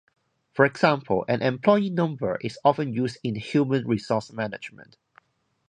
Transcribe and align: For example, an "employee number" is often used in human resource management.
For 0.51 0.65
example, 0.65 1.25
an 1.27 1.43
"employee 1.43 1.91
number" 1.91 2.37
is 2.41 2.57
often 2.65 2.91
used 2.91 3.19
in 3.23 3.35
human 3.35 3.85
resource 3.85 4.33
management. 4.33 4.97